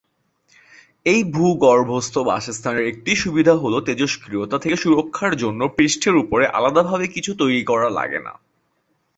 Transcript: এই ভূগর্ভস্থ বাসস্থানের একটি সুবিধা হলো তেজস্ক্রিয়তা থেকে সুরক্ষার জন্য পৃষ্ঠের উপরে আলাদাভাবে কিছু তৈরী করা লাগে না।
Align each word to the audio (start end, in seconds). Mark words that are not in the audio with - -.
এই 1.05 1.21
ভূগর্ভস্থ 1.33 2.15
বাসস্থানের 2.29 2.85
একটি 2.87 3.11
সুবিধা 3.15 3.53
হলো 3.55 3.77
তেজস্ক্রিয়তা 3.81 4.57
থেকে 4.59 4.75
সুরক্ষার 4.75 5.33
জন্য 5.35 5.61
পৃষ্ঠের 5.77 6.15
উপরে 6.15 6.45
আলাদাভাবে 6.49 7.05
কিছু 7.07 7.31
তৈরী 7.37 7.61
করা 7.63 7.89
লাগে 7.89 8.19
না। 8.19 8.33